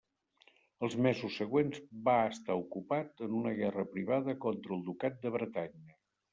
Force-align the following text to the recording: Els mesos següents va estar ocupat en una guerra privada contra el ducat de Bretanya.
Els 0.87 0.95
mesos 1.05 1.37
següents 1.41 1.77
va 2.09 2.15
estar 2.31 2.57
ocupat 2.63 3.23
en 3.29 3.37
una 3.43 3.55
guerra 3.61 3.87
privada 3.95 4.39
contra 4.49 4.77
el 4.81 4.85
ducat 4.91 5.25
de 5.29 5.37
Bretanya. 5.41 5.99